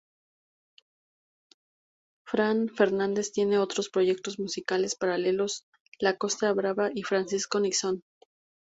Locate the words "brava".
6.53-6.89